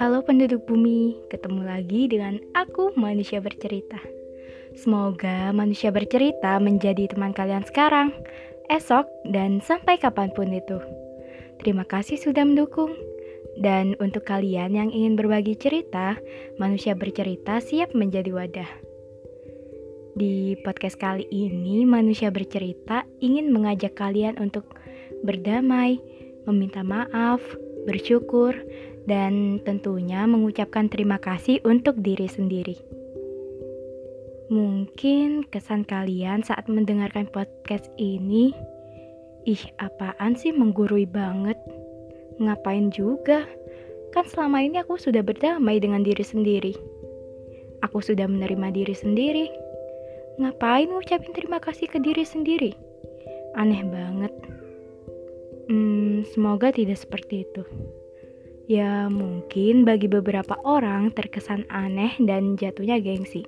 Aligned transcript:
Halo 0.00 0.24
penduduk 0.24 0.64
bumi, 0.64 1.12
ketemu 1.28 1.60
lagi 1.60 2.08
dengan 2.08 2.40
aku 2.56 2.96
manusia 2.96 3.36
bercerita. 3.36 4.00
Semoga 4.72 5.52
manusia 5.52 5.92
bercerita 5.92 6.56
menjadi 6.56 7.12
teman 7.12 7.36
kalian 7.36 7.68
sekarang, 7.68 8.08
esok, 8.72 9.04
dan 9.28 9.60
sampai 9.60 10.00
kapan 10.00 10.32
pun 10.32 10.56
itu. 10.56 10.80
Terima 11.60 11.84
kasih 11.84 12.16
sudah 12.16 12.48
mendukung. 12.48 12.96
Dan 13.60 13.92
untuk 14.00 14.24
kalian 14.24 14.72
yang 14.72 14.88
ingin 14.88 15.20
berbagi 15.20 15.52
cerita, 15.60 16.16
manusia 16.56 16.96
bercerita 16.96 17.60
siap 17.60 17.92
menjadi 17.92 18.32
wadah. 18.32 18.70
Di 20.16 20.56
podcast 20.64 20.96
kali 20.96 21.28
ini, 21.28 21.84
manusia 21.84 22.32
bercerita 22.32 23.04
ingin 23.20 23.52
mengajak 23.52 24.00
kalian 24.00 24.40
untuk 24.40 24.64
berdamai, 25.28 26.00
meminta 26.48 26.80
maaf, 26.80 27.44
bersyukur, 27.88 28.56
dan 29.08 29.60
tentunya 29.64 30.28
mengucapkan 30.28 30.86
terima 30.92 31.16
kasih 31.16 31.60
untuk 31.64 31.98
diri 32.00 32.28
sendiri. 32.28 32.76
Mungkin 34.50 35.46
kesan 35.46 35.86
kalian 35.86 36.42
saat 36.42 36.66
mendengarkan 36.66 37.30
podcast 37.30 37.86
ini, 37.96 38.50
ih 39.46 39.62
apaan 39.78 40.34
sih 40.34 40.50
menggurui 40.50 41.06
banget? 41.06 41.56
Ngapain 42.42 42.90
juga? 42.90 43.46
Kan 44.10 44.26
selama 44.26 44.66
ini 44.66 44.82
aku 44.82 44.98
sudah 44.98 45.22
berdamai 45.22 45.78
dengan 45.78 46.02
diri 46.02 46.26
sendiri. 46.26 46.74
Aku 47.86 48.02
sudah 48.02 48.26
menerima 48.26 48.74
diri 48.74 48.90
sendiri. 48.90 49.46
Ngapain 50.42 50.90
ngucapin 50.90 51.30
terima 51.30 51.62
kasih 51.62 51.86
ke 51.86 52.02
diri 52.02 52.26
sendiri? 52.26 52.74
Aneh 53.54 53.86
banget. 53.86 54.34
Hmm, 55.70 56.26
semoga 56.26 56.74
tidak 56.74 56.98
seperti 56.98 57.46
itu. 57.46 57.62
Ya, 58.66 59.06
mungkin 59.06 59.86
bagi 59.86 60.10
beberapa 60.10 60.58
orang 60.66 61.14
terkesan 61.14 61.62
aneh 61.70 62.18
dan 62.18 62.58
jatuhnya 62.58 62.98
gengsi, 62.98 63.46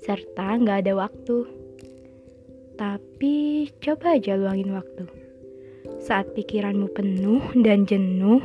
serta 0.00 0.56
nggak 0.56 0.88
ada 0.88 0.96
waktu. 0.96 1.44
Tapi 2.80 3.68
coba 3.84 4.16
aja 4.16 4.40
luangin 4.40 4.72
waktu. 4.72 5.04
Saat 6.00 6.32
pikiranmu 6.32 6.88
penuh 6.96 7.44
dan 7.60 7.84
jenuh, 7.84 8.40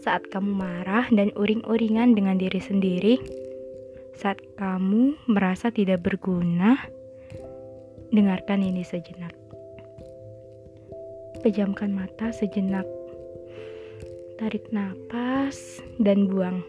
saat 0.00 0.24
kamu 0.32 0.56
marah 0.56 1.12
dan 1.12 1.36
uring-uringan 1.36 2.16
dengan 2.16 2.40
diri 2.40 2.60
sendiri, 2.60 3.14
saat 4.16 4.40
kamu 4.56 5.12
merasa 5.28 5.68
tidak 5.68 6.08
berguna, 6.08 6.80
dengarkan 8.08 8.64
ini 8.64 8.80
sejenak. 8.80 9.39
Pejamkan 11.40 11.88
mata 11.96 12.28
sejenak. 12.36 12.84
Tarik 14.36 14.68
napas 14.76 15.80
dan 15.96 16.28
buang. 16.28 16.60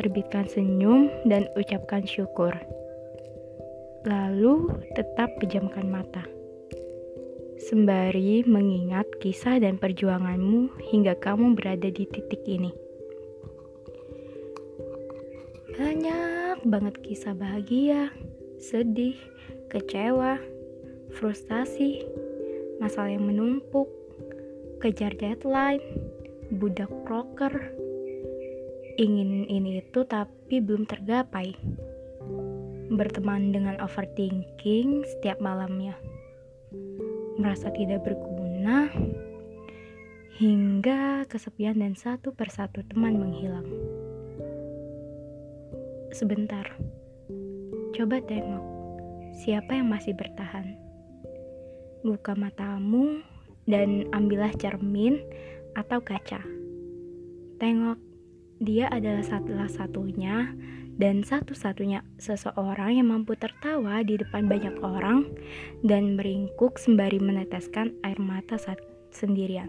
Terbitkan 0.00 0.48
senyum 0.48 1.12
dan 1.28 1.44
ucapkan 1.52 2.08
syukur. 2.08 2.56
Lalu 4.08 4.72
tetap 4.96 5.28
pejamkan 5.36 5.84
mata. 5.84 6.24
Sembari 7.60 8.40
mengingat 8.48 9.04
kisah 9.20 9.60
dan 9.60 9.76
perjuanganmu 9.76 10.72
hingga 10.88 11.12
kamu 11.20 11.52
berada 11.60 11.92
di 11.92 12.08
titik 12.08 12.40
ini. 12.48 12.72
Banyak 15.76 16.64
banget 16.64 17.04
kisah 17.04 17.36
bahagia, 17.36 18.08
sedih, 18.56 19.20
kecewa, 19.68 20.40
frustasi, 21.12 22.00
masalah 22.78 23.12
yang 23.12 23.24
menumpuk, 23.24 23.88
kejar 24.84 25.16
deadline, 25.16 25.82
budak 26.52 26.90
proker, 27.08 27.52
ingin 29.00 29.48
ini 29.48 29.80
itu 29.80 30.04
tapi 30.04 30.60
belum 30.60 30.84
tergapai, 30.84 31.56
berteman 32.92 33.52
dengan 33.52 33.76
overthinking 33.80 35.04
setiap 35.16 35.40
malamnya, 35.40 35.96
merasa 37.40 37.72
tidak 37.72 38.04
berguna, 38.04 38.92
hingga 40.36 41.24
kesepian 41.32 41.80
dan 41.80 41.96
satu 41.96 42.32
persatu 42.36 42.84
teman 42.92 43.16
menghilang. 43.16 43.68
Sebentar, 46.12 46.76
coba 47.92 48.20
tengok 48.24 48.64
siapa 49.36 49.76
yang 49.76 49.92
masih 49.92 50.16
bertahan 50.16 50.85
buka 52.06 52.38
matamu 52.38 53.18
dan 53.66 54.06
ambillah 54.14 54.54
cermin 54.54 55.18
atau 55.74 55.98
kaca. 55.98 56.38
Tengok, 57.58 57.98
dia 58.62 58.86
adalah 58.88 59.26
satu-satunya 59.26 60.54
dan 60.96 61.20
satu-satunya 61.20 62.00
seseorang 62.16 62.96
yang 62.96 63.12
mampu 63.12 63.36
tertawa 63.36 64.00
di 64.00 64.16
depan 64.16 64.48
banyak 64.48 64.80
orang 64.80 65.28
dan 65.84 66.16
meringkuk 66.16 66.80
sembari 66.80 67.20
meneteskan 67.20 67.92
air 68.00 68.16
mata 68.16 68.56
saat 68.56 68.80
sendirian. 69.12 69.68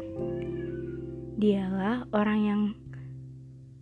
Dialah 1.35 2.07
orang 2.15 2.39
yang 2.39 2.61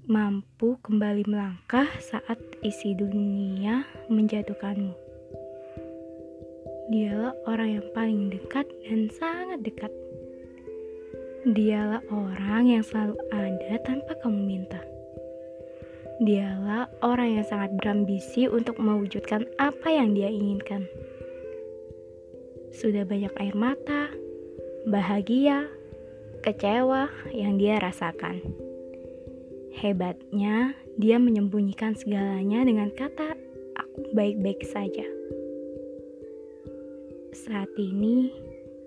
mampu 0.10 0.78
kembali 0.82 1.26
melangkah 1.30 1.90
saat 2.02 2.38
isi 2.66 2.98
dunia 2.98 3.86
menjatuhkanmu. 4.10 5.05
Dialah 6.86 7.34
orang 7.50 7.82
yang 7.82 7.88
paling 7.98 8.30
dekat 8.30 8.70
dan 8.86 9.10
sangat 9.10 9.66
dekat. 9.66 9.90
Dialah 11.42 12.06
orang 12.14 12.70
yang 12.70 12.86
selalu 12.86 13.18
ada 13.34 13.82
tanpa 13.82 14.14
kamu 14.22 14.38
minta. 14.46 14.78
Dialah 16.22 16.86
orang 17.02 17.42
yang 17.42 17.46
sangat 17.50 17.74
berambisi 17.82 18.46
untuk 18.46 18.78
mewujudkan 18.78 19.50
apa 19.58 19.90
yang 19.90 20.14
dia 20.14 20.30
inginkan. 20.30 20.86
Sudah 22.70 23.02
banyak 23.02 23.34
air 23.42 23.58
mata, 23.58 24.14
bahagia, 24.86 25.66
kecewa 26.46 27.10
yang 27.34 27.58
dia 27.58 27.82
rasakan. 27.82 28.46
Hebatnya, 29.74 30.78
dia 31.02 31.18
menyembunyikan 31.18 31.98
segalanya 31.98 32.62
dengan 32.62 32.94
kata 32.94 33.34
"aku 33.74 34.14
baik-baik 34.14 34.62
saja" 34.70 35.15
saat 37.36 37.68
ini 37.76 38.32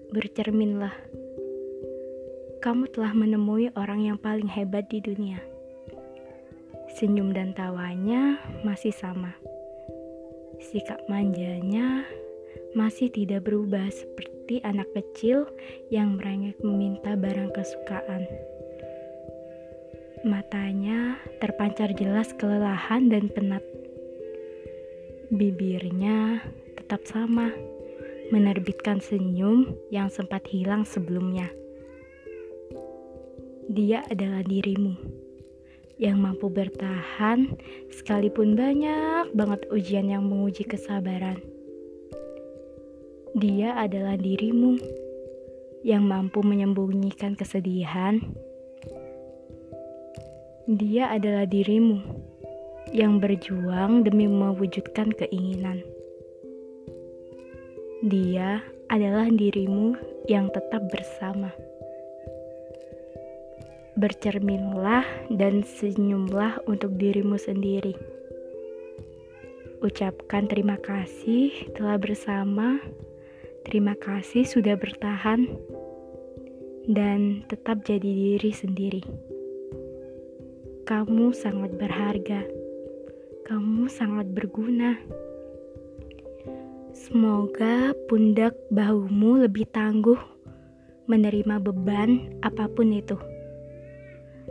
bercerminlah. 0.09 0.97
Kamu 2.65 2.89
telah 2.97 3.13
menemui 3.13 3.69
orang 3.77 4.09
yang 4.09 4.17
paling 4.17 4.49
hebat 4.49 4.89
di 4.89 5.05
dunia. 5.05 5.37
Senyum 6.97 7.37
dan 7.37 7.53
tawanya 7.53 8.41
masih 8.65 8.91
sama. 8.97 9.37
Sikap 10.65 10.97
manjanya 11.13 12.09
masih 12.73 13.13
tidak 13.13 13.45
berubah 13.45 13.85
seperti 13.93 14.65
anak 14.65 14.89
kecil 14.97 15.45
yang 15.93 16.17
merengek 16.17 16.57
meminta 16.65 17.21
barang 17.21 17.53
kesukaan. 17.53 18.25
Matanya 20.25 21.21
terpancar 21.45 21.93
jelas 21.93 22.33
kelelahan 22.33 23.13
dan 23.13 23.29
penat. 23.29 23.63
Bibirnya 25.29 26.41
tetap 26.81 27.05
sama 27.05 27.53
menerbitkan 28.29 29.01
senyum 29.01 29.73
yang 29.89 30.13
sempat 30.13 30.45
hilang 30.49 30.85
sebelumnya. 30.85 31.49
Dia 33.69 34.05
adalah 34.09 34.41
dirimu 34.45 34.97
yang 35.99 36.23
mampu 36.23 36.47
bertahan 36.47 37.59
sekalipun 37.91 38.55
banyak 38.55 39.35
banget 39.35 39.67
ujian 39.69 40.09
yang 40.09 40.25
menguji 40.25 40.65
kesabaran. 40.65 41.43
Dia 43.37 43.77
adalah 43.77 44.17
dirimu 44.17 44.79
yang 45.85 46.07
mampu 46.07 46.41
menyembunyikan 46.41 47.37
kesedihan. 47.37 48.23
Dia 50.69 51.13
adalah 51.13 51.45
dirimu 51.45 52.01
yang 52.93 53.21
berjuang 53.21 54.05
demi 54.05 54.25
mewujudkan 54.25 55.13
keinginan. 55.13 55.85
Dia 57.99 58.63
adalah 58.87 59.27
dirimu 59.27 59.99
yang 60.31 60.55
tetap 60.55 60.87
bersama. 60.87 61.51
Bercerminlah 63.99 65.03
dan 65.35 65.67
senyumlah 65.67 66.63
untuk 66.71 66.95
dirimu 66.95 67.35
sendiri. 67.35 67.99
Ucapkan 69.83 70.47
terima 70.47 70.79
kasih 70.79 71.75
telah 71.75 71.99
bersama. 71.99 72.79
Terima 73.67 73.99
kasih 73.99 74.47
sudah 74.47 74.79
bertahan 74.79 75.51
dan 76.87 77.43
tetap 77.51 77.83
jadi 77.83 78.39
diri 78.39 78.55
sendiri. 78.55 79.03
Kamu 80.87 81.35
sangat 81.35 81.75
berharga. 81.75 82.47
Kamu 83.43 83.91
sangat 83.91 84.31
berguna. 84.31 85.27
Semoga 86.99 87.95
pundak 88.11 88.59
bahumu 88.75 89.47
lebih 89.47 89.71
tangguh 89.71 90.19
menerima 91.07 91.63
beban 91.63 92.35
apa 92.43 92.67
pun 92.67 92.91
itu. 92.91 93.15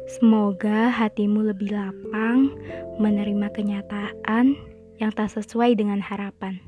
Semoga 0.07 0.87
hatimu 0.87 1.43
lebih 1.43 1.75
lapang 1.75 2.55
menerima 3.03 3.51
kenyataan 3.51 4.55
yang 4.95 5.11
tak 5.11 5.27
sesuai 5.35 5.75
dengan 5.75 5.99
harapan. 5.99 6.63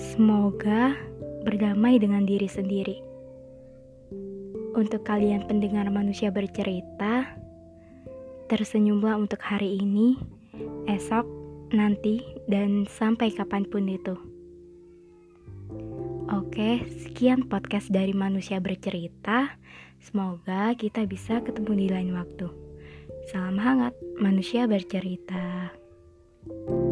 Semoga 0.00 0.96
berdamai 1.44 2.00
dengan 2.00 2.24
diri 2.24 2.48
sendiri. 2.48 3.04
Untuk 4.72 5.04
kalian 5.04 5.44
pendengar 5.44 5.92
manusia 5.92 6.32
bercerita, 6.32 7.28
tersenyumlah 8.48 9.20
untuk 9.20 9.44
hari 9.44 9.76
ini, 9.84 10.16
esok, 10.88 11.43
nanti, 11.74 12.22
dan 12.46 12.86
sampai 12.86 13.34
kapan 13.34 13.66
pun 13.66 13.84
itu. 13.90 14.14
Oke, 16.32 16.86
sekian 17.04 17.50
podcast 17.50 17.92
dari 17.92 18.16
manusia 18.16 18.62
bercerita. 18.62 19.60
Semoga 20.00 20.72
kita 20.78 21.04
bisa 21.04 21.44
ketemu 21.44 21.72
di 21.76 21.86
lain 21.92 22.10
waktu. 22.16 22.48
Salam 23.28 23.60
hangat, 23.60 23.92
manusia 24.16 24.64
bercerita. 24.64 25.72
thank 26.44 26.68
you 26.68 26.83